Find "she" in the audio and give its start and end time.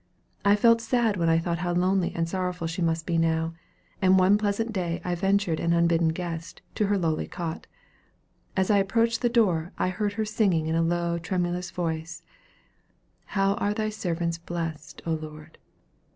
2.65-2.81